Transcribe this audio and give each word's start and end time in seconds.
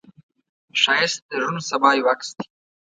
ښایست 0.81 1.19
د 1.29 1.31
روڼ 1.41 1.55
سبا 1.69 1.89
یو 1.99 2.09
عکس 2.13 2.29
دی 2.37 2.45